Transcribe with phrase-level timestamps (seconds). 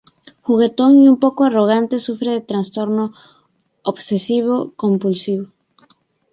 [0.41, 3.13] Juguetón y un poco arrogante, sufre de trastorno
[3.83, 5.51] obsesivo-compulsivo.